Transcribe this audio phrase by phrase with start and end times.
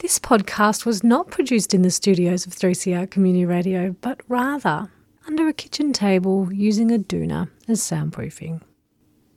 [0.00, 4.90] This podcast was not produced in the studios of 3CR Community Radio, but rather
[5.26, 8.60] under a kitchen table using a doona as soundproofing.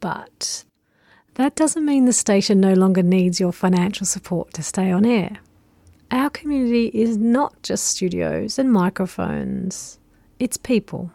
[0.02, 0.66] But
[1.36, 5.38] that doesn't mean the station no longer needs your financial support to stay on air.
[6.12, 9.98] Our community is not just studios and microphones,
[10.40, 11.10] it's people.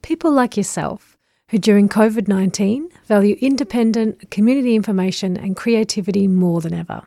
[0.00, 1.18] People like yourself
[1.48, 7.02] who, during COVID 19, value independent community information and creativity more than ever.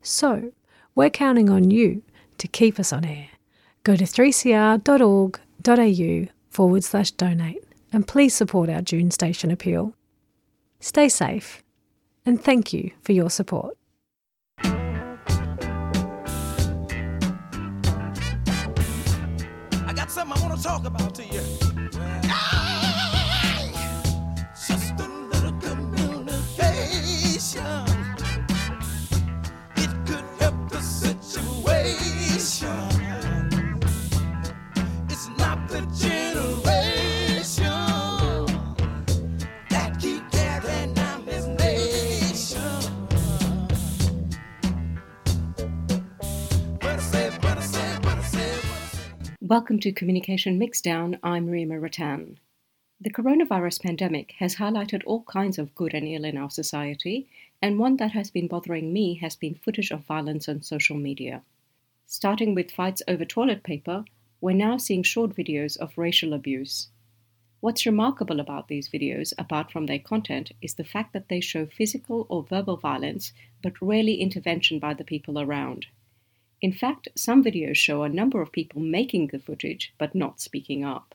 [0.00, 0.52] So,
[0.96, 2.02] we're counting on you
[2.38, 3.28] to keep us on air.
[3.84, 9.94] Go to 3cr.org.au forward slash donate and please support our June station appeal.
[10.80, 11.62] Stay safe
[12.24, 13.76] and thank you for your support.
[14.58, 14.64] I
[19.94, 21.42] got something I want to talk about to you.
[24.66, 27.85] Just a little communication.
[49.48, 51.20] Welcome to Communication Mixdown.
[51.22, 52.40] I'm Rima Rattan.
[53.00, 57.28] The coronavirus pandemic has highlighted all kinds of good and ill in our society,
[57.62, 61.42] and one that has been bothering me has been footage of violence on social media.
[62.08, 64.04] Starting with fights over toilet paper,
[64.40, 66.88] we're now seeing short videos of racial abuse.
[67.60, 71.66] What's remarkable about these videos, apart from their content, is the fact that they show
[71.66, 75.86] physical or verbal violence, but rarely intervention by the people around.
[76.62, 80.84] In fact, some videos show a number of people making the footage but not speaking
[80.84, 81.14] up.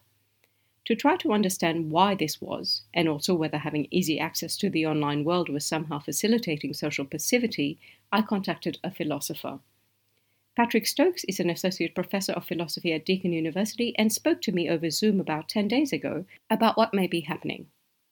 [0.85, 4.85] To try to understand why this was, and also whether having easy access to the
[4.85, 7.79] online world was somehow facilitating social passivity,
[8.11, 9.59] I contacted a philosopher.
[10.55, 14.69] Patrick Stokes is an associate professor of philosophy at Deakin University and spoke to me
[14.69, 17.67] over Zoom about 10 days ago about what may be happening.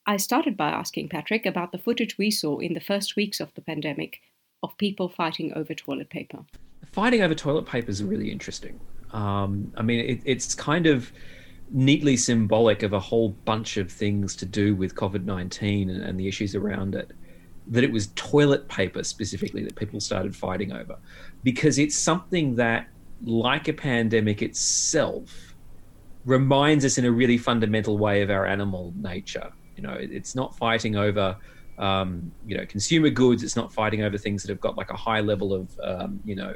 [0.06, 3.53] I started by asking Patrick about the footage we saw in the first weeks of
[3.53, 4.22] the pandemic
[4.64, 6.46] of people fighting over toilet paper.
[6.92, 8.80] Fighting over toilet paper is really interesting.
[9.12, 11.12] Um, I mean, it, it's kind of
[11.72, 16.20] neatly symbolic of a whole bunch of things to do with COVID 19 and, and
[16.20, 17.12] the issues around it.
[17.68, 20.98] That it was toilet paper specifically that people started fighting over
[21.44, 22.88] because it's something that,
[23.22, 25.56] like a pandemic itself,
[26.26, 29.52] reminds us in a really fundamental way of our animal nature.
[29.76, 31.38] You know, it- it's not fighting over,
[31.78, 33.44] um, you know, consumer goods.
[33.44, 36.36] It's not fighting over things that have got like a high level of, um, you
[36.36, 36.54] know,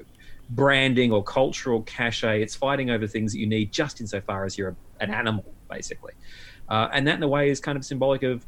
[0.55, 2.41] branding or cultural cachet.
[2.41, 6.13] It's fighting over things that you need just insofar as you're an animal, basically.
[6.69, 8.45] Uh, and that, in a way, is kind of symbolic of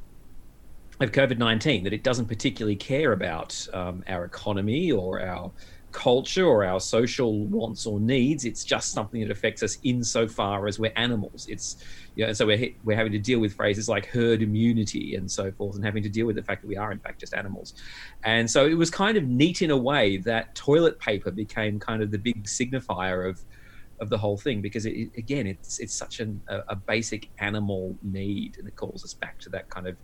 [1.02, 5.52] of COVID nineteen that it doesn't particularly care about um, our economy or our
[5.96, 8.44] culture or our social wants or needs.
[8.44, 11.48] It's just something that affects us insofar as we're animals.
[11.50, 11.78] It's
[12.16, 15.32] you know, and so we're we're having to deal with phrases like herd immunity and
[15.32, 17.34] so forth, and having to deal with the fact that we are in fact just
[17.34, 17.76] animals.
[18.26, 22.04] And so it was kind of neat in a way that toilet paper became kind
[22.04, 23.42] of the big signifier of
[24.02, 27.98] of the whole thing because it, again it's it's such an, a, a basic animal
[28.04, 29.96] need and it calls us back to that kind of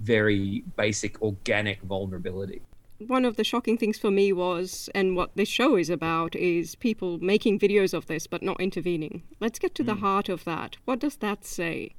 [0.00, 2.62] very basic organic vulnerability.
[3.06, 6.74] One of the shocking things for me was, and what this show is about, is
[6.74, 9.22] people making videos of this but not intervening.
[9.40, 10.76] Let's get to the heart of that.
[10.84, 11.94] What does that say?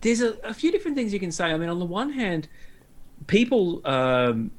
[0.00, 1.46] there's a, a few different things you can say.
[1.46, 2.48] I mean, on the one hand,
[3.26, 4.50] people um,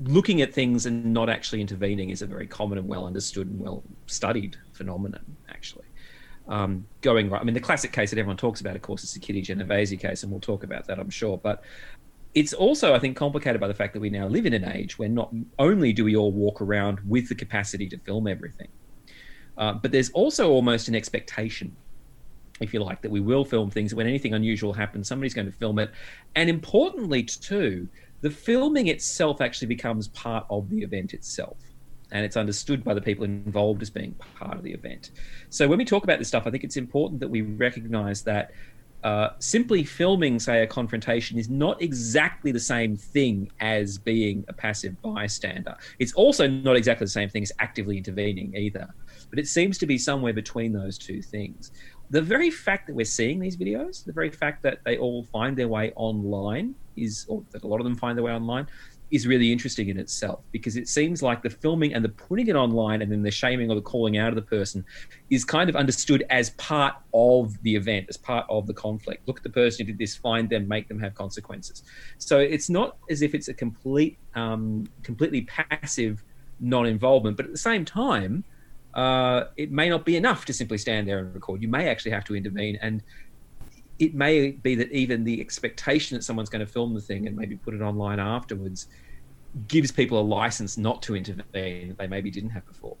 [0.00, 3.60] looking at things and not actually intervening is a very common and well understood and
[3.60, 5.84] well studied phenomenon, actually.
[6.48, 9.12] Um, going right, I mean, the classic case that everyone talks about, of course, is
[9.12, 11.38] the Kitty Genovese case, and we'll talk about that, I'm sure.
[11.38, 11.64] But
[12.36, 14.98] it's also, I think, complicated by the fact that we now live in an age
[14.98, 18.68] where not only do we all walk around with the capacity to film everything,
[19.58, 21.74] uh, but there's also almost an expectation
[22.60, 23.94] if you like, that we will film things.
[23.94, 25.90] When anything unusual happens, somebody's going to film it.
[26.34, 27.88] And importantly, too,
[28.22, 31.58] the filming itself actually becomes part of the event itself.
[32.12, 35.10] And it's understood by the people involved as being part of the event.
[35.50, 38.52] So when we talk about this stuff, I think it's important that we recognize that
[39.06, 44.52] uh, simply filming, say, a confrontation is not exactly the same thing as being a
[44.52, 45.76] passive bystander.
[46.00, 48.92] It's also not exactly the same thing as actively intervening either.
[49.30, 51.70] But it seems to be somewhere between those two things
[52.10, 55.56] the very fact that we're seeing these videos, the very fact that they all find
[55.56, 58.66] their way online is, or that a lot of them find their way online,
[59.10, 62.56] is really interesting in itself because it seems like the filming and the putting it
[62.56, 64.84] online and then the shaming or the calling out of the person
[65.30, 69.26] is kind of understood as part of the event, as part of the conflict.
[69.28, 71.84] Look at the person who did this, find them, make them have consequences.
[72.18, 76.24] So it's not as if it's a complete, um, completely passive
[76.58, 77.36] non-involvement.
[77.36, 78.44] But at the same time,
[78.94, 81.62] uh, it may not be enough to simply stand there and record.
[81.62, 83.02] You may actually have to intervene, and
[83.98, 87.36] it may be that even the expectation that someone's going to film the thing and
[87.36, 88.88] maybe put it online afterwards
[89.68, 92.96] gives people a license not to intervene that they maybe didn't have before.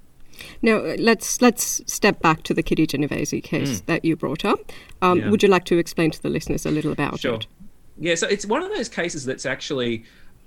[0.62, 4.72] Now uh, let's let's step back to the Kitty Genovese case that you brought up.
[5.02, 5.30] Um, Yeah.
[5.30, 7.34] Would you like to explain to the listeners a little about Sure.
[7.36, 7.46] it?
[7.98, 10.04] Yeah, so it's one of those cases that's actually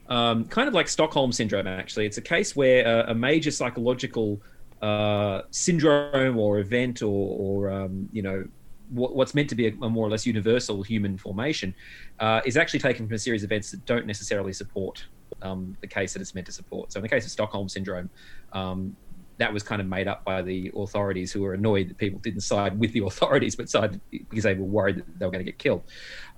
[0.07, 1.68] um, kind of like Stockholm syndrome.
[1.68, 4.42] Actually, it's a case where a, a major psychological
[4.81, 8.45] uh, syndrome or event, or, or um, you know,
[8.89, 11.74] what, what's meant to be a, a more or less universal human formation,
[12.19, 15.06] uh, is actually taken from a series of events that don't necessarily support
[15.41, 16.91] um, the case that it's meant to support.
[16.91, 18.09] So, in the case of Stockholm syndrome.
[18.53, 18.95] Um,
[19.39, 22.41] that was kind of made up by the authorities who were annoyed that people didn't
[22.41, 25.50] side with the authorities, but sided because they were worried that they were going to
[25.50, 25.81] get killed.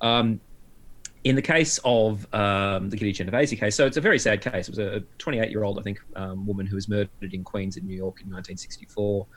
[0.01, 0.39] Um,
[1.23, 4.67] in the case of um, the Kitty Genovese case, so it's a very sad case.
[4.67, 7.77] It was a 28 year old, I think, um, woman who was murdered in Queens
[7.77, 9.27] in New York in 1964.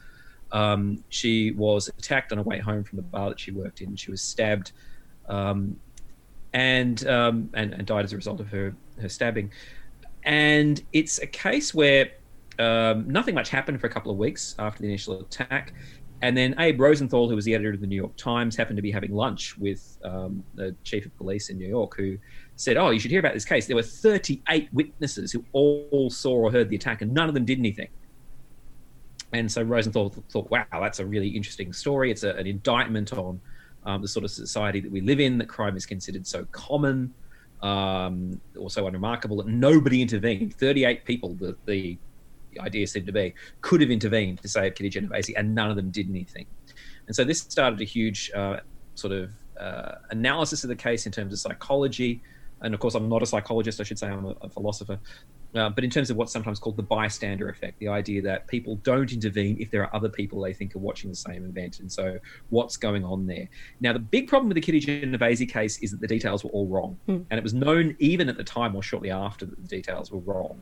[0.52, 3.96] Um, she was attacked on her way home from the bar that she worked in.
[3.96, 4.72] She was stabbed
[5.28, 5.78] um,
[6.52, 9.50] and, um, and and died as a result of her her stabbing.
[10.24, 12.10] And it's a case where
[12.58, 15.74] um, nothing much happened for a couple of weeks after the initial attack.
[16.22, 18.82] And then Abe Rosenthal, who was the editor of the New York Times, happened to
[18.82, 22.16] be having lunch with um, the chief of police in New York, who
[22.56, 23.66] said, "Oh, you should hear about this case.
[23.66, 27.44] There were 38 witnesses who all saw or heard the attack, and none of them
[27.44, 27.88] did anything."
[29.34, 32.12] And so Rosenthal thought, "Wow, that's a really interesting story.
[32.12, 33.40] It's a, an indictment on
[33.84, 35.38] um, the sort of society that we live in.
[35.38, 37.12] That crime is considered so common,
[37.60, 40.54] um, or so unremarkable that nobody intervened.
[40.54, 41.98] 38 people, the, the
[42.60, 45.90] idea seemed to be, could have intervened to save Kitty Genovese, and none of them
[45.90, 46.46] did anything.
[47.08, 48.60] And so this started a huge uh,
[48.94, 52.22] sort of uh, analysis of the case in terms of psychology.
[52.64, 54.98] And of course, I'm not a psychologist, I should say, I'm a, a philosopher.
[55.54, 58.76] Uh, but in terms of what's sometimes called the bystander effect, the idea that people
[58.76, 61.80] don't intervene if there are other people they think are watching the same event.
[61.80, 62.18] And so,
[62.48, 63.48] what's going on there?
[63.80, 66.66] Now, the big problem with the Kitty Genovese case is that the details were all
[66.66, 66.98] wrong.
[67.30, 70.20] And it was known even at the time or shortly after that the details were
[70.20, 70.58] wrong.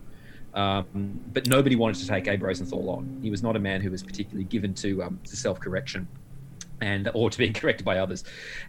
[0.54, 3.20] Um, but nobody wanted to take Abe Rosenthal on.
[3.22, 6.06] He was not a man who was particularly given to, um, to self correction
[6.80, 8.24] and or to being corrected by others.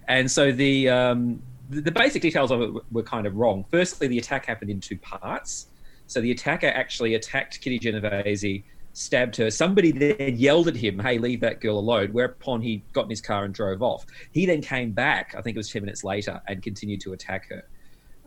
[0.08, 1.42] And so the, um,
[1.82, 3.66] the basic details of it were- kind of wrong.
[3.72, 5.68] Firstly, the attack happened in two parts.
[6.08, 9.50] So the attacker actually attacked Kitty Genovese, stabbed her.
[9.50, 13.22] Somebody then yelled at him, "Hey, leave that girl alone." Whereupon he got in his
[13.22, 14.06] car and drove off.
[14.32, 17.50] He then came back, I think it was ten minutes later, and continued to attack
[17.50, 17.64] her.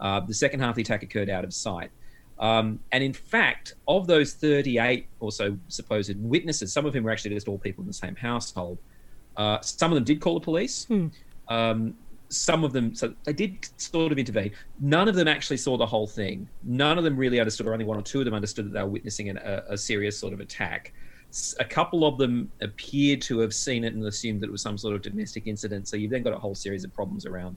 [0.00, 1.90] Uh, the second half of the attack occurred out of sight.
[2.38, 7.10] Um, and in fact, of those 38 or so supposed witnesses, some of whom were
[7.10, 8.76] actually just all people in the same household,
[9.38, 10.86] uh, some of them did call the police.
[11.48, 11.94] Um,
[12.28, 14.52] some of them, so they did sort of intervene.
[14.80, 16.48] None of them actually saw the whole thing.
[16.62, 18.82] None of them really understood, or only one or two of them understood that they
[18.82, 20.92] were witnessing an, a, a serious sort of attack.
[21.60, 24.78] A couple of them appeared to have seen it and assumed that it was some
[24.78, 25.88] sort of domestic incident.
[25.88, 27.56] So you've then got a whole series of problems around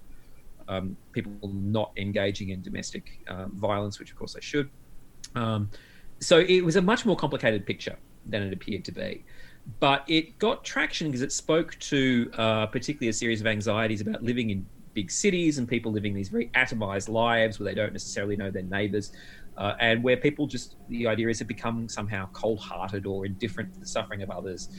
[0.67, 4.69] um, people not engaging in domestic um, violence, which of course they should.
[5.35, 5.69] Um,
[6.19, 9.23] so it was a much more complicated picture than it appeared to be.
[9.79, 14.23] But it got traction because it spoke to uh, particularly a series of anxieties about
[14.23, 18.35] living in big cities and people living these very atomized lives where they don't necessarily
[18.35, 19.11] know their neighbors.
[19.57, 23.73] Uh, and where people just, the idea is, have become somehow cold hearted or indifferent
[23.73, 24.69] to the suffering of others.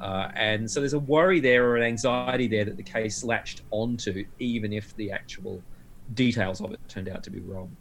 [0.00, 3.62] Uh, and so there's a worry there or an anxiety there that the case latched
[3.70, 5.62] onto, even if the actual
[6.14, 7.74] details of it turned out to be wrong.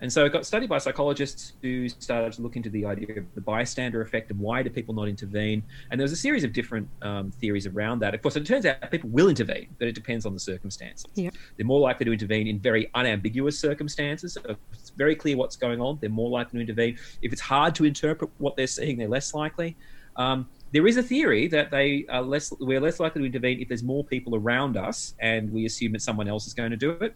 [0.00, 3.24] And so it got studied by psychologists who started to look into the idea of
[3.34, 5.62] the bystander effect and why do people not intervene.
[5.90, 8.14] And there was a series of different um, theories around that.
[8.14, 11.06] Of course, it turns out people will intervene, but it depends on the circumstances.
[11.14, 11.30] Yeah.
[11.56, 14.34] They're more likely to intervene in very unambiguous circumstances.
[14.34, 16.98] So if it's very clear what's going on, they're more likely to intervene.
[17.22, 19.76] If it's hard to interpret what they're seeing, they're less likely.
[20.16, 23.68] Um, there is a theory that they are less we're less likely to intervene if
[23.68, 26.90] there's more people around us and we assume that someone else is going to do
[26.90, 27.14] it.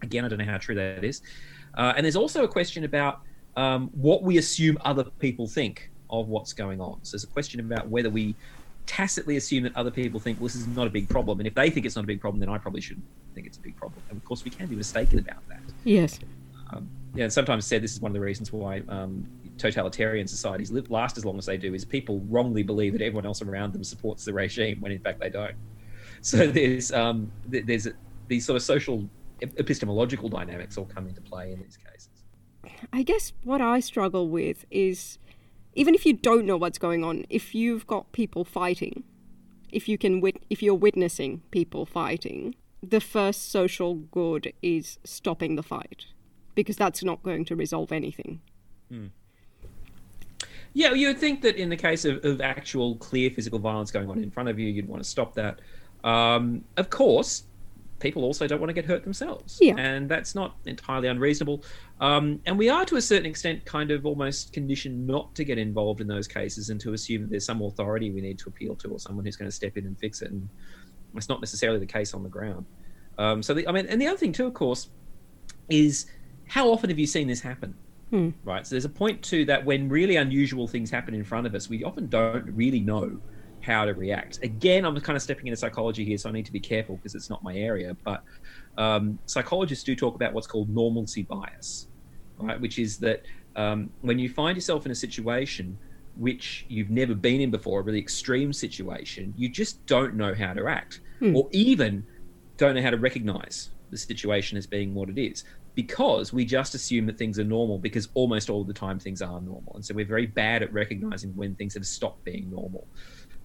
[0.00, 1.22] Again, I don't know how true that is.
[1.74, 3.20] Uh, and there's also a question about
[3.56, 6.98] um, what we assume other people think of what's going on.
[7.02, 8.34] So there's a question about whether we
[8.86, 11.40] tacitly assume that other people think, well, this is not a big problem.
[11.40, 13.58] And if they think it's not a big problem, then I probably shouldn't think it's
[13.58, 14.02] a big problem.
[14.08, 15.60] And of course, we can be mistaken about that.
[15.84, 16.18] Yes.
[16.70, 19.26] Um, yeah, and sometimes said this is one of the reasons why um,
[19.58, 23.26] totalitarian societies live, last as long as they do is people wrongly believe that everyone
[23.26, 25.54] else around them supports the regime when in fact they don't.
[26.20, 27.88] So there's um, th- there's
[28.26, 29.08] these sort of social
[29.40, 32.08] epistemological dynamics all come into play in these cases.
[32.92, 35.18] I guess what I struggle with is
[35.74, 39.04] even if you don't know what's going on, if you've got people fighting,
[39.70, 45.56] if you can wit- if you're witnessing people fighting, the first social good is stopping
[45.56, 46.06] the fight
[46.54, 48.40] because that's not going to resolve anything.
[50.72, 54.08] Yeah, you would think that in the case of, of actual clear physical violence going
[54.10, 55.60] on in front of you, you'd want to stop that.
[56.04, 57.44] Um, of course,
[58.00, 59.58] people also don't want to get hurt themselves.
[59.60, 59.74] Yeah.
[59.76, 61.64] And that's not entirely unreasonable.
[62.00, 65.58] Um, and we are, to a certain extent, kind of almost conditioned not to get
[65.58, 68.76] involved in those cases and to assume that there's some authority we need to appeal
[68.76, 70.30] to or someone who's going to step in and fix it.
[70.30, 70.48] And
[71.14, 72.66] it's not necessarily the case on the ground.
[73.18, 74.90] Um, so, the, I mean, and the other thing, too, of course,
[75.68, 76.06] is
[76.46, 77.74] how often have you seen this happen?
[78.10, 78.30] Hmm.
[78.44, 78.66] Right.
[78.66, 81.68] So there's a point too that when really unusual things happen in front of us,
[81.68, 83.20] we often don't really know
[83.68, 84.42] how to react.
[84.42, 87.14] Again, I'm kind of stepping into psychology here, so I need to be careful because
[87.14, 87.94] it's not my area.
[88.02, 88.22] But
[88.78, 91.88] um, psychologists do talk about what's called normalcy bias,
[92.38, 92.58] right?
[92.60, 93.24] Which is that
[93.56, 95.76] um, when you find yourself in a situation
[96.16, 100.52] which you've never been in before, a really extreme situation, you just don't know how
[100.54, 101.00] to act,
[101.36, 102.04] or even
[102.56, 105.44] don't know how to recognize the situation as being what it is
[105.74, 109.40] because we just assume that things are normal because almost all the time things are
[109.40, 112.86] normal and so we're very bad at recognizing when things have stopped being normal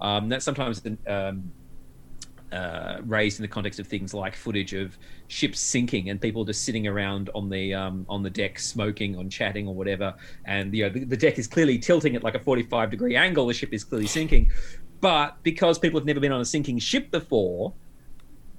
[0.03, 1.51] um, that's sometimes um,
[2.51, 6.63] uh, raised in the context of things like footage of ships sinking and people just
[6.63, 10.13] sitting around on the um, on the deck smoking or chatting or whatever.
[10.45, 13.47] And you know the, the deck is clearly tilting at like a 45 degree angle.
[13.47, 14.51] The ship is clearly sinking.
[15.01, 17.73] But because people have never been on a sinking ship before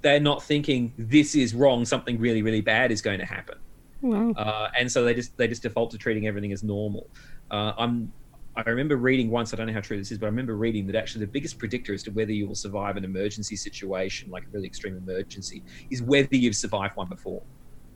[0.01, 1.85] they're not thinking this is wrong.
[1.85, 3.59] Something really really bad is going to happen.
[4.01, 4.31] Wow.
[4.31, 7.07] uh, and so they just they just default to treating everything as normal.
[7.49, 8.11] Uh, I'm
[8.57, 10.87] I remember reading once I don't know how true this is, but I remember reading
[10.87, 14.43] that actually the biggest predictor as to whether you will survive an emergency situation, like
[14.43, 17.43] a really extreme emergency, is whether you've survived one before.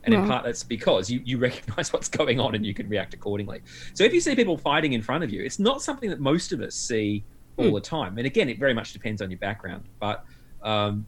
[0.03, 3.13] And in part, that's because you, you recognize what's going on and you can react
[3.13, 3.61] accordingly.
[3.95, 6.51] So if you see people fighting in front of you, it's not something that most
[6.51, 7.25] of us see
[7.57, 7.75] all Hmm.
[7.75, 8.17] the time.
[8.17, 9.87] And again, it very much depends on your background.
[9.99, 10.21] But
[10.63, 11.07] um,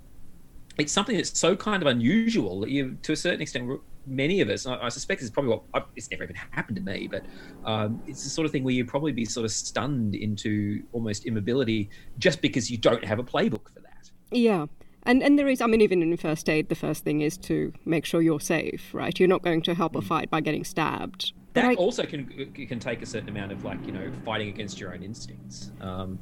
[0.78, 3.70] it's something that's so kind of unusual that you, to a certain extent,
[4.06, 6.82] many of us, I, I suspect it's probably what I, it's never even happened to
[6.84, 7.26] me, but
[7.66, 11.26] um, it's the sort of thing where you'd probably be sort of stunned into almost
[11.26, 14.12] immobility just because you don't have a playbook for that.
[14.32, 14.66] Yeah.
[15.04, 17.74] And and there is I mean even in first aid the first thing is to
[17.86, 19.20] make sure you're safe, right?
[19.20, 21.34] You're not going to help a fight by getting stabbed.
[21.54, 24.80] That I- also can can take a certain amount of like you know fighting against
[24.80, 25.72] your own instincts.
[25.82, 26.20] Um,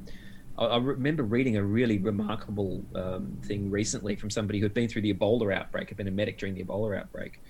[0.58, 4.88] I, I remember reading a really remarkable um, thing recently from somebody who had been
[4.88, 7.42] through the Ebola outbreak, had been a medic during the Ebola outbreak,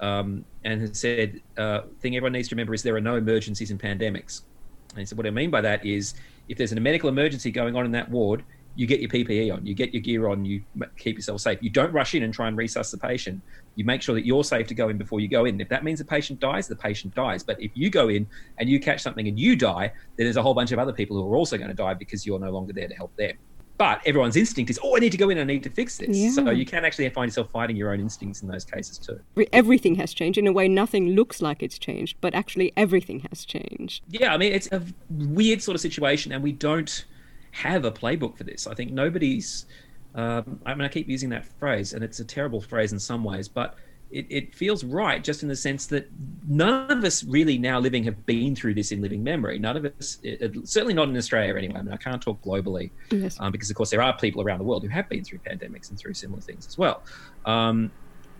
[0.00, 3.70] um, and has said, uh, "Thing everyone needs to remember is there are no emergencies
[3.70, 4.42] in pandemics."
[4.90, 6.14] And he said, "What I mean by that is
[6.48, 8.44] if there's a medical emergency going on in that ward."
[8.76, 10.62] You get your PPE on, you get your gear on, you
[10.96, 11.58] keep yourself safe.
[11.60, 13.42] You don't rush in and try and resuscitate the patient.
[13.74, 15.60] You make sure that you're safe to go in before you go in.
[15.60, 17.42] If that means the patient dies, the patient dies.
[17.42, 18.28] But if you go in
[18.58, 21.16] and you catch something and you die, then there's a whole bunch of other people
[21.16, 23.36] who are also going to die because you're no longer there to help them.
[23.78, 26.16] But everyone's instinct is, oh, I need to go in, I need to fix this.
[26.16, 26.30] Yeah.
[26.30, 29.20] So you can actually find yourself fighting your own instincts in those cases too.
[29.52, 33.44] everything has changed in a way nothing looks like it's changed, but actually everything has
[33.44, 34.02] changed.
[34.10, 37.04] Yeah, I mean, it's a weird sort of situation, and we don't
[37.52, 38.66] have a playbook for this.
[38.66, 39.66] I think nobody's.
[40.14, 43.22] Um, I mean, I keep using that phrase, and it's a terrible phrase in some
[43.22, 43.76] ways, but
[44.10, 46.08] it, it feels right just in the sense that
[46.48, 49.58] none of us really now living have been through this in living memory.
[49.58, 51.76] None of us, it, certainly not in Australia anyway.
[51.76, 53.36] I mean, I can't talk globally Yes.
[53.40, 55.90] um, because, of course, there are people around the world who have been through pandemics
[55.90, 57.02] and through similar things as well.
[57.44, 57.90] Um,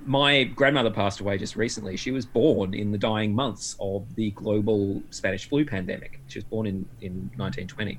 [0.06, 1.96] my grandmother passed away just recently.
[1.96, 6.20] She was born in the dying months of the global Spanish flu pandemic.
[6.28, 7.98] She was born in, in 1920.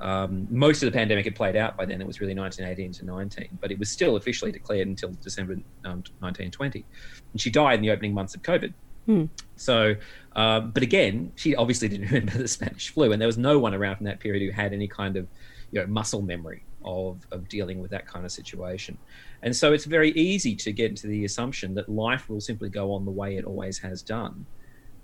[0.00, 2.00] Um, most of the pandemic had played out by then.
[2.00, 5.54] It was really 1918 to 19, but it was still officially declared until December
[5.84, 6.84] um, 1920.
[7.32, 8.72] And she died in the opening months of COVID.
[9.06, 9.24] Hmm.
[9.56, 9.94] So,
[10.36, 13.74] um, but again, she obviously didn't remember the Spanish flu, and there was no one
[13.74, 15.26] around from that period who had any kind of,
[15.70, 18.96] you know, muscle memory of of dealing with that kind of situation.
[19.42, 22.92] And so, it's very easy to get into the assumption that life will simply go
[22.92, 24.46] on the way it always has done,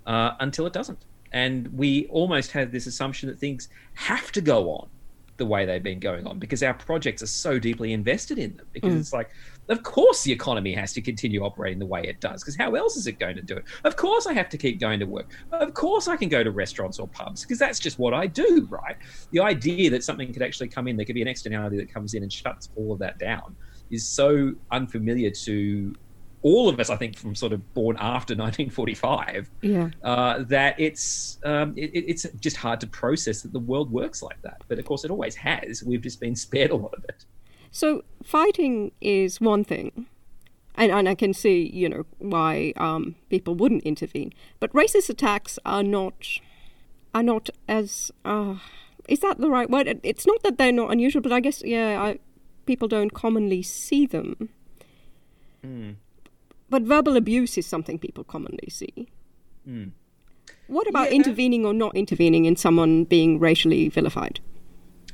[0.05, 1.05] uh, until it doesn't.
[1.31, 4.89] And we almost have this assumption that things have to go on
[5.37, 8.65] the way they've been going on because our projects are so deeply invested in them.
[8.73, 8.99] Because Mm.
[8.99, 9.29] it's like,
[9.69, 12.41] of course, the economy has to continue operating the way it does.
[12.41, 13.63] Because how else is it going to do it?
[13.83, 15.29] Of course, I have to keep going to work.
[15.51, 18.67] Of course, I can go to restaurants or pubs because that's just what I do,
[18.71, 18.95] right?
[19.31, 22.15] The idea that something could actually come in, there could be an externality that comes
[22.15, 23.55] in and shuts all of that down,
[23.91, 25.93] is so unfamiliar to
[26.43, 26.89] all of us.
[26.89, 29.89] I think from sort of born after 1945 Yeah.
[30.03, 34.21] uh, that it's um, it, it- it's just hard to process that the world works
[34.21, 34.61] like that.
[34.67, 35.83] But of course, it always has.
[35.83, 37.25] We've just been spared a lot of it.
[37.71, 40.05] So fighting is one thing.
[40.75, 44.31] And, and I can see, you know, why um, people wouldn't intervene.
[44.59, 46.27] But racist attacks are not
[47.15, 48.55] are not as uh,
[49.09, 49.99] is that the right word?
[50.03, 52.19] It's not that they're not unusual, but I guess yeah, I,
[52.67, 54.49] people don't commonly see them.
[56.69, 59.07] But verbal abuse is something people commonly see.
[59.65, 59.85] Hmm.
[60.67, 61.17] What about Yeah.
[61.17, 64.39] intervening or not intervening in someone being racially vilified?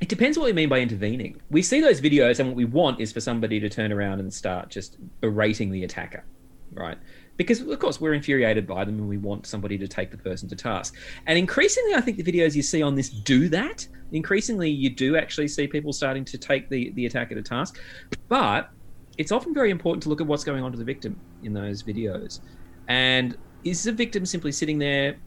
[0.01, 1.39] It depends what we mean by intervening.
[1.49, 4.33] We see those videos, and what we want is for somebody to turn around and
[4.33, 6.25] start just berating the attacker,
[6.73, 6.97] right?
[7.37, 10.49] Because, of course, we're infuriated by them and we want somebody to take the person
[10.49, 10.95] to task.
[11.25, 13.87] And increasingly, I think the videos you see on this do that.
[14.11, 17.79] Increasingly, you do actually see people starting to take the, the attacker to task.
[18.27, 18.69] But
[19.17, 21.83] it's often very important to look at what's going on to the victim in those
[21.83, 22.39] videos.
[22.87, 25.17] And is the victim simply sitting there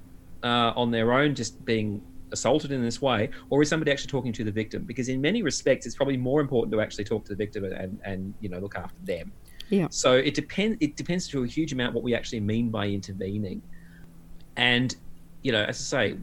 [0.43, 2.02] uh, on their own, just being
[2.33, 4.85] assaulted in this way, or is somebody actually talking to the victim?
[4.85, 8.00] Because in many respects, it's probably more important to actually talk to the victim and,
[8.05, 9.33] and you know look after them.
[9.71, 9.88] Yeah.
[9.90, 10.76] So it depends.
[10.81, 13.62] It depends to a huge amount what we actually mean by intervening.
[14.57, 14.95] And
[15.43, 16.19] you know, as I say,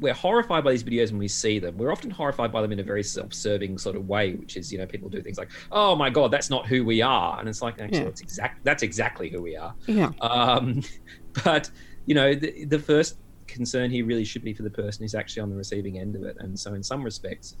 [0.00, 1.76] we're horrified by these videos when we see them.
[1.76, 4.78] We're often horrified by them in a very self-serving sort of way, which is you
[4.78, 7.62] know people do things like, "Oh my God, that's not who we are," and it's
[7.62, 8.04] like actually, Yeah.
[8.04, 8.64] that's exact.
[8.64, 9.74] That's exactly who we are.
[9.86, 10.10] Yeah.
[10.20, 10.82] Um,
[11.44, 11.70] but
[12.06, 15.42] you know, the, the first concern here really should be for the person who's actually
[15.42, 16.36] on the receiving end of it.
[16.40, 17.56] And so, in some respects,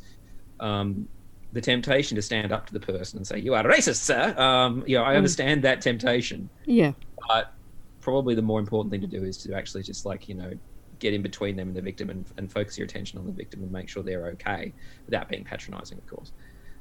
[0.60, 1.08] um,
[1.52, 4.82] the temptation to stand up to the person and say, "You are racist, sir," um,
[4.86, 6.92] you know, I understand that temptation, Yeah.
[7.28, 7.52] but
[8.00, 10.52] probably the more important thing to do is to actually just like you know
[10.98, 13.62] get in between them and the victim and, and focus your attention on the victim
[13.62, 14.72] and make sure they're okay
[15.06, 16.32] without being patronizing of course.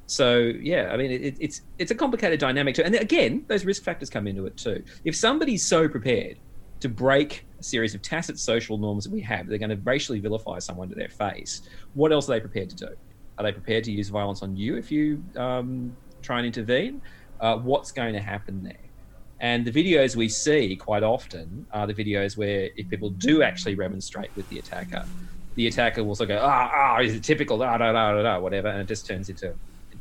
[0.05, 2.83] So yeah i mean it, it's it's a complicated dynamic too.
[2.83, 4.83] And again those risk factors come into it too.
[5.03, 6.39] If somebody's so prepared
[6.81, 10.19] to break a series of tacit social norms that we have they're going to racially
[10.19, 11.61] vilify someone to their face
[11.93, 12.89] what else are they prepared to do?
[13.37, 17.01] Are they prepared to use violence on you if you um, try and intervene?
[17.39, 18.82] Uh, what's going to happen there
[19.43, 23.75] and the videos we see quite often are the videos where if people do actually
[23.75, 25.05] remonstrate with the attacker,
[25.55, 28.21] the attacker will sort of go, ah, ah, is it typical, da, da, da, da,
[28.21, 29.53] da, whatever, and it just turns into,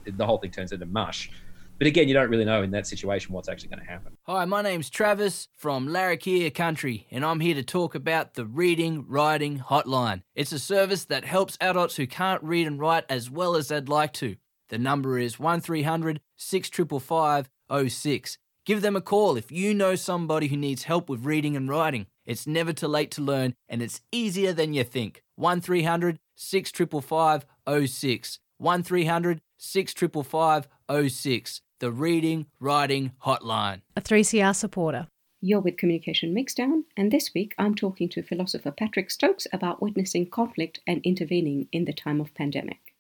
[0.07, 1.33] the whole thing turns into mush.
[1.79, 4.17] But again, you don't really know in that situation what's actually going to happen.
[4.29, 9.07] Hi, my name's Travis from Larrakia Country, and I'm here to talk about the Reading
[9.09, 10.23] Writing Hotline.
[10.37, 13.89] It's a service that helps adults who can't read and write as well as they'd
[13.89, 14.37] like to.
[14.69, 17.51] The number is 1300 655
[17.89, 18.39] 06.
[18.65, 22.07] Give them a call if you know somebody who needs help with reading and writing.
[22.25, 25.25] It's never too late to learn, and it's easier than you think.
[25.35, 27.45] 1300 655
[27.89, 28.39] 06.
[28.59, 30.69] 1300 655
[31.09, 31.61] 06.
[31.81, 33.81] The Reading Writing Hotline.
[33.97, 35.09] A 3CR supporter.
[35.41, 40.31] You're with Communication Mixdown, and this week I'm talking to philosopher Patrick Stokes about witnessing
[40.31, 42.95] conflict and intervening in the time of pandemic.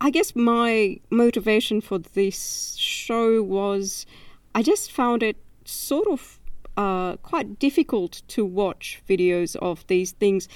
[0.00, 4.06] I guess my motivation for this show was
[4.56, 6.40] I just found it sort of
[6.78, 10.48] uh, quite difficult to watch videos of these things.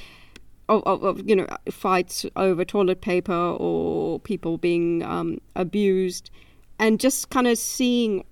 [0.71, 6.31] Of, of, of you know fights over toilet paper or people being um, abused,
[6.79, 8.25] and just kind of seeing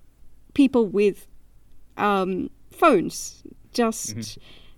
[0.53, 1.27] people with
[1.97, 4.37] um, phones just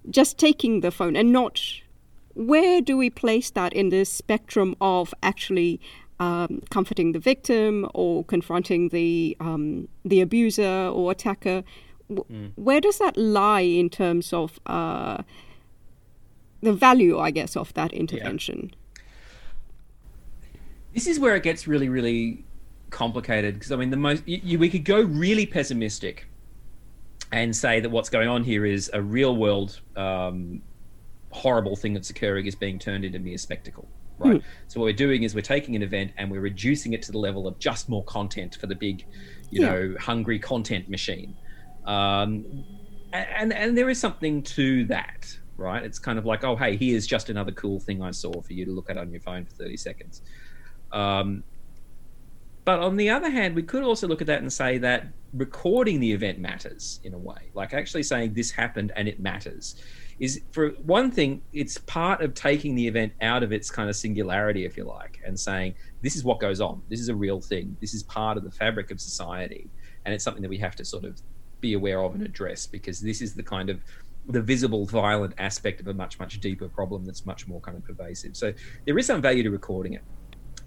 [0.10, 1.62] just taking the phone and not
[2.34, 5.80] where do we place that in the spectrum of actually
[6.22, 11.64] um, comforting the victim or confronting the um, the abuser or attacker?
[12.10, 15.24] W- Where does that lie in terms of uh,
[16.62, 18.72] the value, I guess, of that intervention?
[20.94, 22.46] This is where it gets really, really
[22.92, 26.28] complicated because I mean, the most you, you, we could go really pessimistic
[27.32, 30.62] and say that what's going on here is a real world um,
[31.32, 33.88] horrible thing that's occurring is being turned into mere spectacle.
[34.24, 34.42] Right.
[34.68, 37.18] So what we're doing is we're taking an event and we're reducing it to the
[37.20, 39.04] level of just more content for the big,
[39.50, 39.68] you Yeah.
[39.68, 41.38] know, hungry content machine.
[41.86, 42.66] Um,
[43.14, 45.84] and and there is something to that, right?
[45.84, 48.66] It's kind of like, oh, hey, here's just another cool thing I saw for you
[48.66, 50.22] to look at on your phone for 30 seconds.
[50.94, 51.46] Um,
[52.66, 56.00] but on the other hand, we could also look at that and say that recording
[56.00, 57.52] the event matters in a way.
[57.56, 59.76] Like actually saying this happened and it matters
[60.22, 63.96] is for one thing, it's part of taking the event out of its kind of
[63.96, 66.80] singularity, if you like, and saying this is what goes on.
[66.90, 67.76] This is a real thing.
[67.82, 69.68] This is part of the fabric of society,
[70.06, 71.20] and it's something that we have to sort of
[71.60, 73.82] be aware of and address because this is the kind of
[74.28, 77.84] the visible violent aspect of a much much deeper problem that's much more kind of
[77.84, 78.38] pervasive.
[78.38, 78.54] So
[78.86, 80.04] there is some value to recording it.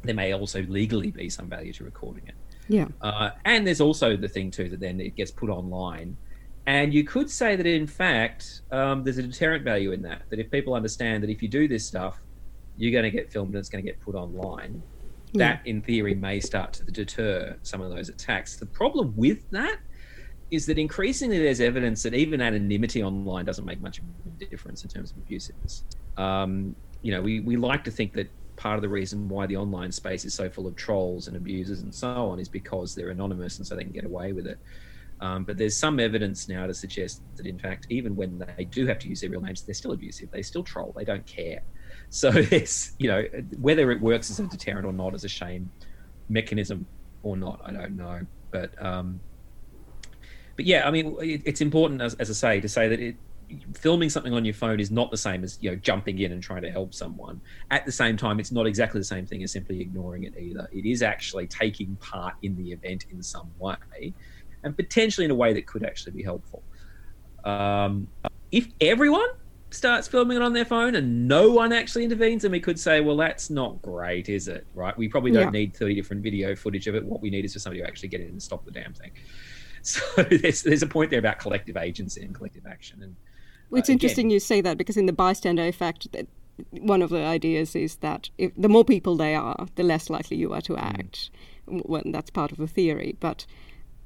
[0.02, 2.34] There may also legally be some value to recording it.
[2.68, 2.88] Yeah.
[3.00, 6.16] Uh, and there's also the thing too that then it gets put online,
[6.66, 10.22] and you could say that in fact um, there's a deterrent value in that.
[10.30, 12.20] That if people understand that if you do this stuff,
[12.76, 14.82] you're going to get filmed and it's going to get put online.
[15.34, 18.56] That in theory may start to deter some of those attacks.
[18.56, 19.78] The problem with that
[20.50, 24.84] is that increasingly there's evidence that even anonymity online doesn't make much of a difference
[24.84, 25.82] in terms of abusiveness.
[26.16, 29.56] Um, you know, we, we like to think that part of the reason why the
[29.56, 33.10] online space is so full of trolls and abusers and so on is because they're
[33.10, 34.58] anonymous and so they can get away with it.
[35.24, 38.86] Um, but there's some evidence now to suggest that, in fact, even when they do
[38.86, 40.30] have to use their real names, they're still abusive.
[40.30, 40.92] They still troll.
[40.94, 41.62] They don't care.
[42.10, 43.24] So it's you know
[43.58, 45.70] whether it works as a deterrent or not, as a shame
[46.28, 46.86] mechanism
[47.22, 48.20] or not, I don't know.
[48.50, 49.18] But um,
[50.56, 53.16] but yeah, I mean, it, it's important as, as I say to say that it
[53.74, 56.42] filming something on your phone is not the same as you know jumping in and
[56.42, 59.52] trying to help someone at the same time it's not exactly the same thing as
[59.52, 64.14] simply ignoring it either it is actually taking part in the event in some way
[64.64, 66.62] and potentially in a way that could actually be helpful
[67.44, 68.08] um,
[68.50, 69.26] if everyone
[69.70, 73.00] starts filming it on their phone and no one actually intervenes then we could say
[73.00, 75.60] well that's not great is it right we probably don't Yeah.
[75.60, 78.08] need 30 different video footage of it what we need is for somebody to actually
[78.10, 79.10] get in and stop the damn thing
[79.82, 80.00] so
[80.30, 83.16] there's, there's a point there about collective agency and collective action and
[83.68, 86.06] Well, it's uh, again- interesting you say that because in the bystander effect,
[86.70, 90.36] one of the ideas is that if the more people they are, the less likely
[90.38, 90.82] you are to Mm.
[90.82, 91.30] act.
[91.66, 93.44] Well, that's part of the theory, but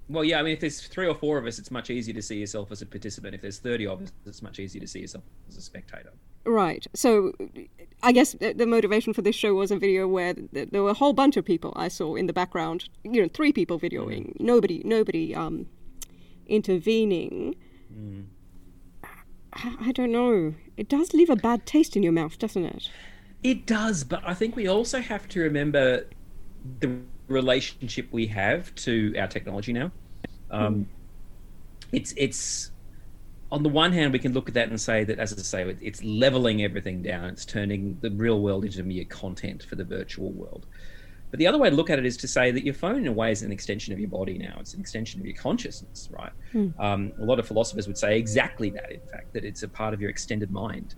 [0.08, 2.22] Well, yeah, I mean, if there's three or four of us, it's much easier to
[2.22, 3.34] see yourself as a participant.
[3.34, 6.12] If there's 30 of us, it's much easier to see yourself as a spectator.
[6.46, 6.86] right.
[6.94, 7.32] So,
[8.02, 11.12] I guess the, motivation for this show was a video where there were a whole
[11.12, 12.88] bunch of people I saw in the background.
[13.04, 15.66] You know, three people videoing, nobody, nobody um,
[16.46, 17.54] intervening.
[19.52, 20.54] I, I don't know.
[20.78, 22.90] It does leave a bad taste in your mouth, doesn't it?
[23.42, 26.06] It does, but I think we also have to remember
[26.80, 29.92] the relationship we have to our technology now.
[30.50, 30.88] Um,
[31.92, 32.70] It's it's
[33.50, 35.62] on the one hand we can look at that and say that, as I say,
[35.70, 37.30] it- it's leveling everything down.
[37.30, 40.66] It's turning the real world into mere content for the virtual world.
[41.30, 43.06] But the other way to look at it is to say that your phone, in
[43.06, 44.56] a way, is an extension of your body now.
[44.60, 46.32] It's an extension of your consciousness, right?
[46.78, 49.92] Um, a lot of philosophers would say exactly that, in fact, that it's a part
[49.94, 50.94] of your extended mind.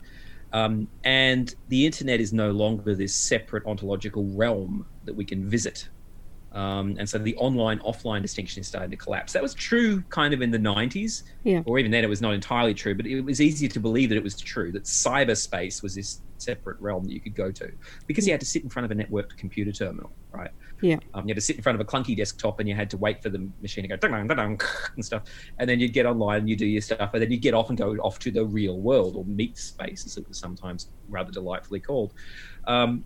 [0.53, 5.89] Um, and the internet is no longer this separate ontological realm that we can visit.
[6.53, 9.33] Um, and so the online offline distinction is starting to collapse.
[9.33, 11.63] That was true kind of in the 90s, Yeah.
[11.65, 14.17] or even then it was not entirely true, but it was easier to believe that
[14.17, 17.71] it was true, that cyberspace was this separate realm that you could go to
[18.07, 20.51] because you had to sit in front of a networked computer terminal, right?
[20.81, 20.97] Yeah.
[21.13, 22.97] Um, you had to sit in front of a clunky desktop and you had to
[22.97, 24.61] wait for the machine to go ding, ding, ding,
[24.97, 25.25] and stuff.
[25.59, 27.69] And then you'd get online and you do your stuff, and then you'd get off
[27.69, 31.31] and go off to the real world or meat space, as it was sometimes rather
[31.31, 32.15] delightfully called.
[32.67, 33.05] Um,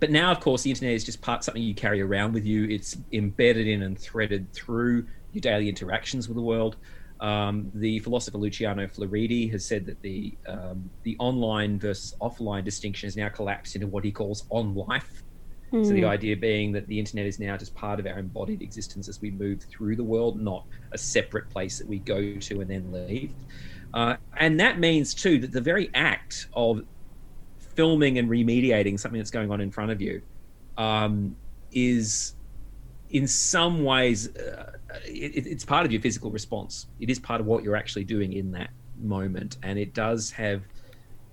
[0.00, 2.64] but now, of course, the internet is just part something you carry around with you.
[2.64, 6.76] It's embedded in and threaded through your daily interactions with the world.
[7.20, 13.06] Um, the philosopher Luciano Floridi has said that the um, the online versus offline distinction
[13.06, 15.22] has now collapsed into what he calls on life.
[15.72, 19.08] So the idea being that the internet is now just part of our embodied existence
[19.08, 22.70] as we move through the world, not a separate place that we go to and
[22.70, 23.32] then leave.
[23.92, 26.82] Uh, and that means too that the very act of
[27.76, 30.22] filming and remediating something that's going on in front of you
[30.76, 31.36] um,
[31.72, 32.34] is
[33.10, 34.72] in some ways uh,
[35.04, 36.86] it, it's part of your physical response.
[36.98, 39.58] It is part of what you're actually doing in that moment.
[39.62, 40.62] And it does have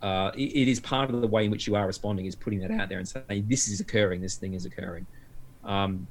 [0.02, 2.60] uh, it, it is part of the way in which you are responding is putting
[2.60, 5.08] that out there and saying this is occurring this thing is occurring.
[5.64, 6.08] Um,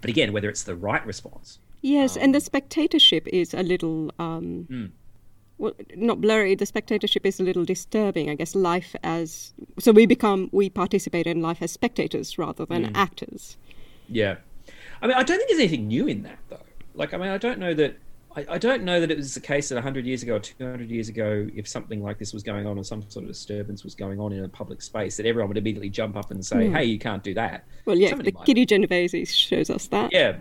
[0.00, 4.64] but again whether it's the right response Yes, and the spectatorship is a little, um,
[4.70, 4.86] Hmm.
[5.64, 6.54] Well, not blurry.
[6.54, 8.30] The spectatorship is a little disturbing.
[8.30, 12.84] I guess life as so we become we participate in life as spectators rather than
[12.84, 12.96] Hmm.
[12.96, 13.56] actors.
[14.08, 14.36] Yeah,
[15.02, 16.60] I mean, I don't think there's anything new in that though.
[16.94, 17.96] Like, I mean, I don't know that.
[18.36, 20.90] I, I don't know that it was the case that 100 years ago or 200
[20.90, 23.94] years ago, if something like this was going on or some sort of disturbance was
[23.94, 26.84] going on in a public space, that everyone would immediately jump up and say, "Hey,
[26.84, 28.38] you can't do that." Well, yeah, Somebody the.
[28.44, 30.12] Kitty Genovese shows us that.
[30.12, 30.38] Yeah.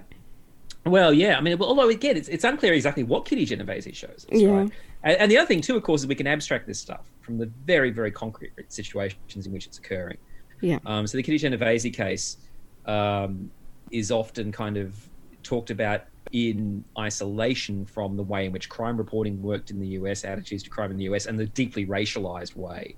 [0.86, 1.38] Well, yeah.
[1.38, 4.50] I mean, well, although again, it's, it's unclear exactly what Kitty Genovese shows us, Yeah.
[4.50, 4.72] right?
[5.04, 7.38] And, and the other thing too, of course, is we can abstract this stuff from
[7.38, 10.18] the very, very concrete situations in which it's occurring.
[10.62, 10.80] Yeah.
[10.86, 12.38] Um, so the Kitty Genovese case
[12.86, 13.50] um,
[13.92, 14.96] is often kind of
[15.42, 20.24] talked about in isolation from the way in which crime reporting worked in the US,
[20.26, 22.96] attitudes to crime in the US, and the deeply racialized way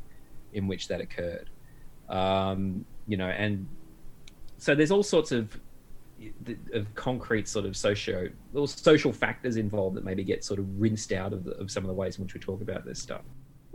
[0.54, 1.50] in which that occurred.
[2.10, 3.68] Um, you know, and
[4.58, 5.60] so there's all sorts of
[6.74, 11.12] of concrete sort of socio or social factors involved that maybe get sort of rinsed
[11.12, 13.22] out of, the, of some of the ways in which we talk about this stuff.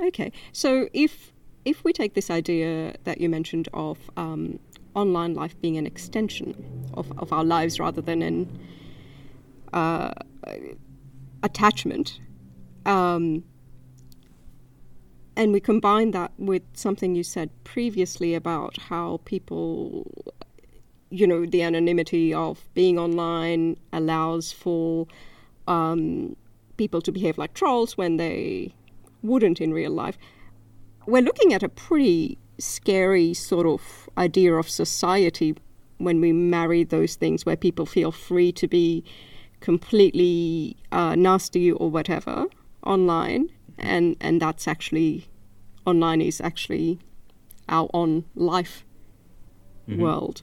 [0.00, 1.32] Okay, so if
[1.64, 4.58] if we take this idea that you mentioned of um,
[4.94, 8.58] online life being an extension of, of our lives rather than an
[9.74, 10.12] uh,
[11.42, 12.18] attachment,
[12.86, 13.44] um,
[15.36, 20.34] and we combine that with something you said previously about how people,
[21.10, 25.06] you know, the anonymity of being online allows for
[25.66, 26.36] um,
[26.76, 28.74] people to behave like trolls when they
[29.22, 30.16] wouldn't in real life.
[31.06, 35.56] We're looking at a pretty scary sort of idea of society
[35.98, 39.04] when we marry those things where people feel free to be
[39.60, 42.46] completely uh, nasty or whatever
[42.84, 45.28] online, and and that's actually
[45.84, 46.98] online is actually
[47.68, 48.84] our on life
[49.98, 50.42] world.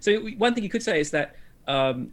[0.00, 2.12] So one thing you could say is that, um,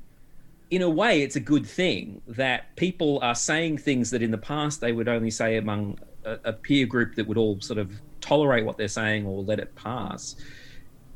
[0.72, 4.38] in a way, it's a good thing that people are saying things that in the
[4.38, 7.92] past they would only say among a, a peer group that would all sort of
[8.22, 10.36] tolerate what they're saying or let it pass.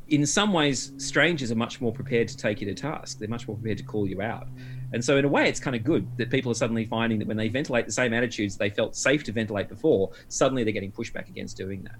[0.08, 3.18] In some ways, strangers are much more prepared to take you to task.
[3.18, 4.46] They're much more prepared to call you out.
[4.92, 7.28] And so, in a way, it's kind of good that people are suddenly finding that
[7.28, 10.92] when they ventilate the same attitudes they felt safe to ventilate before, suddenly they're getting
[10.92, 11.96] pushback against doing that.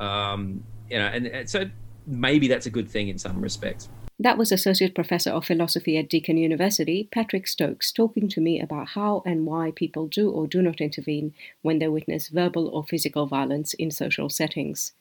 [0.00, 1.68] Um, you know, and, and so
[2.06, 3.88] maybe that's a good thing in some respects.
[4.18, 8.90] That was Associate Professor of Philosophy at Deakin University, Patrick Stokes, talking to me about
[8.90, 13.26] how and why people do or do not intervene when they witness verbal or physical
[13.26, 14.92] violence in social settings.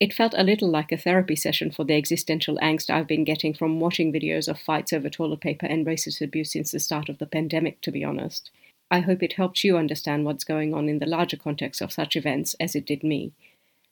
[0.00, 3.54] It felt a little like a therapy session for the existential angst I've been getting
[3.54, 7.18] from watching videos of fights over toilet paper and racist abuse since the start of
[7.18, 8.50] the pandemic, to be honest.
[8.90, 12.14] I hope it helped you understand what's going on in the larger context of such
[12.14, 13.32] events as it did me.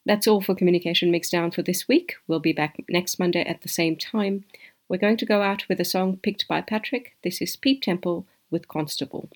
[0.07, 2.17] That's all for Communication Mixdown for this week.
[2.27, 4.45] We'll be back next Monday at the same time.
[4.89, 7.17] We're going to go out with a song picked by Patrick.
[7.25, 9.31] This is Peep Temple with Constable.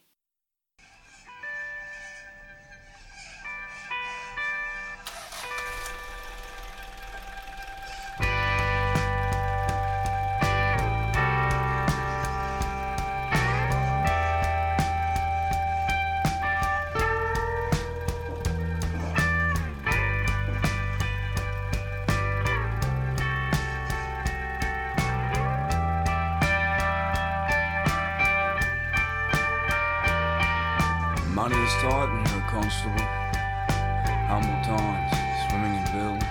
[34.28, 35.08] Humble times,
[35.48, 36.28] swimming in bills.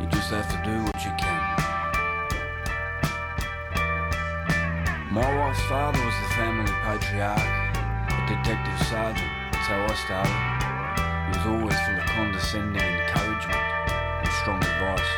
[0.00, 1.36] You just have to do what you can.
[5.12, 9.28] My wife's father was the family patriarch, a detective sergeant.
[9.52, 10.32] That's how I started.
[11.28, 13.60] He was always full of condescending encouragement
[14.24, 15.12] and strong advice.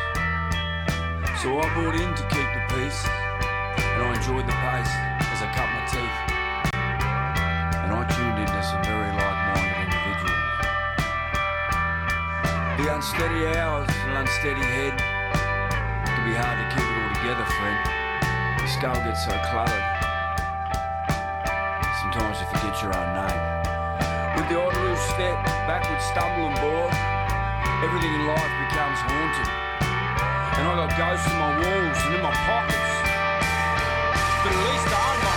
[1.38, 3.06] So I bought in to keep the peace,
[3.78, 4.90] and I enjoyed the pace
[5.30, 6.32] as I cut my teeth
[7.82, 9.12] and I tuned into some very
[12.83, 17.79] The unsteady hours and unsteady head can be hard to keep it all together, friend.
[18.59, 19.87] Your skull gets so cluttered.
[22.03, 23.42] Sometimes you forget your own name.
[24.35, 25.38] With the odd little step,
[25.71, 26.90] backward stumble and bore,
[27.87, 29.51] everything in life becomes haunted.
[30.59, 32.92] And I got ghosts in my walls and in my pockets.
[34.42, 35.32] But at least I own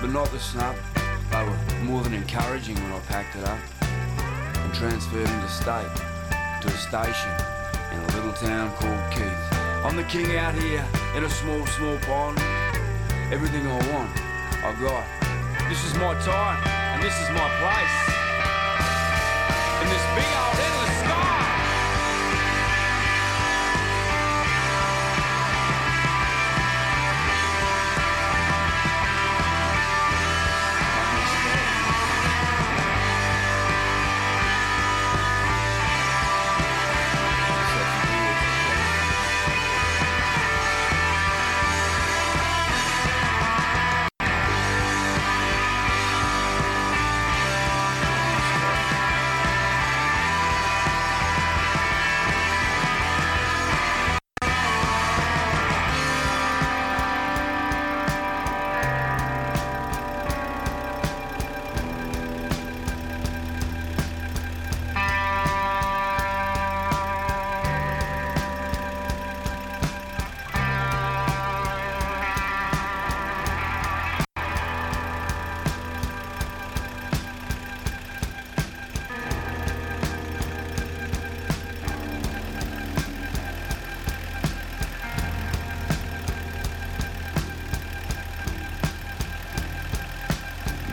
[0.00, 0.76] but not the snub.
[1.30, 5.94] They were more than encouraging when I packed it up and transferred into state
[6.62, 7.32] to a station
[7.92, 9.56] in a little town called Keith.
[9.84, 10.84] I'm the king out here
[11.16, 12.38] in a small, small pond.
[13.32, 14.10] Everything I want,
[14.62, 15.04] I got.
[15.68, 16.62] This is my time,
[16.94, 17.96] and this is my place.
[19.82, 20.85] In this big old endless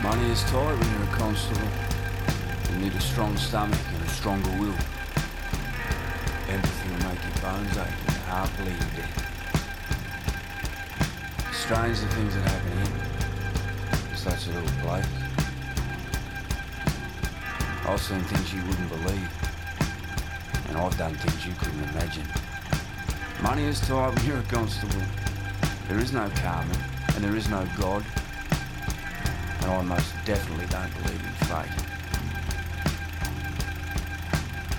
[0.04, 1.66] Money is tight when you're a constable.
[2.70, 4.76] You need a strong stomach and a stronger will.
[6.46, 8.84] Empathy will make your bones ache and your heart bleed.
[11.54, 14.14] Strange the things that happen here.
[14.14, 15.08] Such a little place.
[17.88, 19.30] I've seen things you wouldn't believe.
[20.68, 22.28] And I've done things you couldn't imagine.
[23.42, 25.00] Money is tight when you're a constable.
[25.88, 26.76] There is no karma,
[27.14, 28.04] and there is no God.
[29.64, 31.72] And I most definitely don't believe in fate.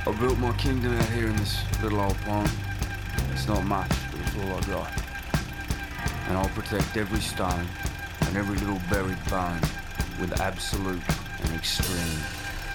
[0.08, 2.52] I built my kingdom out here in this little old pond.
[3.32, 4.92] It's not much, but it's all I got.
[6.28, 7.66] And I'll protect every stone
[8.28, 9.60] and every little buried bone
[10.22, 11.02] with absolute
[11.44, 12.20] and extreme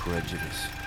[0.01, 0.80] prejudice.